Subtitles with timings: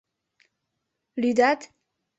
[1.21, 1.59] Лӱдат?!.